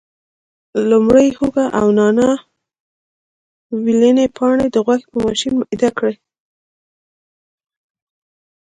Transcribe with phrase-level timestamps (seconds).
[0.89, 2.29] لومړی هوګه او نانا
[3.83, 6.15] ویلني پاڼې د غوښې په ماشین میده کړي.